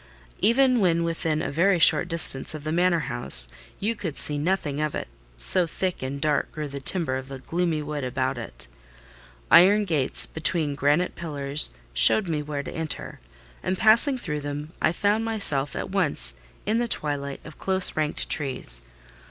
Even 0.39 0.79
when 0.79 1.03
within 1.03 1.43
a 1.43 1.51
very 1.51 1.77
short 1.77 2.07
distance 2.07 2.55
of 2.55 2.63
the 2.63 2.71
manor 2.71 3.01
house, 3.01 3.47
you 3.79 3.93
could 3.95 4.17
see 4.17 4.39
nothing 4.39 4.81
of 4.81 4.95
it, 4.95 5.07
so 5.37 5.67
thick 5.67 6.01
and 6.01 6.19
dark 6.19 6.51
grew 6.51 6.67
the 6.67 6.79
timber 6.81 7.17
of 7.17 7.27
the 7.27 7.37
gloomy 7.37 7.83
wood 7.83 8.03
about 8.03 8.35
it. 8.39 8.65
Iron 9.51 9.85
gates 9.85 10.25
between 10.25 10.73
granite 10.73 11.13
pillars 11.13 11.69
showed 11.93 12.27
me 12.27 12.41
where 12.41 12.63
to 12.63 12.73
enter, 12.73 13.19
and 13.61 13.77
passing 13.77 14.17
through 14.17 14.41
them, 14.41 14.71
I 14.81 14.91
found 14.91 15.23
myself 15.23 15.75
at 15.75 15.91
once 15.91 16.33
in 16.65 16.79
the 16.79 16.87
twilight 16.87 17.39
of 17.45 17.59
close 17.59 17.95
ranked 17.95 18.27
trees. 18.27 18.81